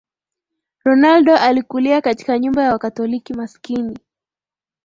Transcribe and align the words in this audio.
Ronaldo 0.85 1.35
alikulia 1.37 2.01
katika 2.01 2.39
nyumba 2.39 2.63
ya 2.63 2.71
wakatoliki 2.73 3.33
maskini 3.33 3.99